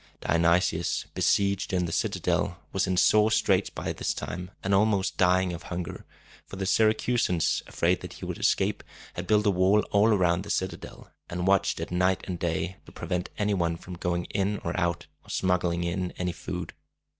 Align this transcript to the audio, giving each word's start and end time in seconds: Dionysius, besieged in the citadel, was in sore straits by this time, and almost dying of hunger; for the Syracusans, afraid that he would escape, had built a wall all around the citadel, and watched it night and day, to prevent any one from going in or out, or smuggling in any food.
Dionysius, 0.21 1.05
besieged 1.13 1.73
in 1.73 1.85
the 1.85 1.91
citadel, 1.91 2.57
was 2.73 2.87
in 2.87 2.97
sore 2.97 3.29
straits 3.29 3.69
by 3.69 3.93
this 3.93 4.15
time, 4.15 4.49
and 4.63 4.73
almost 4.73 5.15
dying 5.15 5.53
of 5.53 5.61
hunger; 5.69 6.05
for 6.47 6.55
the 6.55 6.65
Syracusans, 6.65 7.61
afraid 7.67 8.01
that 8.01 8.13
he 8.13 8.25
would 8.25 8.39
escape, 8.39 8.83
had 9.13 9.27
built 9.27 9.45
a 9.45 9.51
wall 9.51 9.81
all 9.91 10.07
around 10.07 10.41
the 10.41 10.49
citadel, 10.49 11.11
and 11.29 11.45
watched 11.45 11.79
it 11.79 11.91
night 11.91 12.23
and 12.27 12.39
day, 12.39 12.77
to 12.87 12.91
prevent 12.91 13.29
any 13.37 13.53
one 13.53 13.77
from 13.77 13.93
going 13.93 14.25
in 14.33 14.57
or 14.63 14.75
out, 14.79 15.05
or 15.23 15.29
smuggling 15.29 15.83
in 15.83 16.13
any 16.17 16.31
food. 16.31 16.73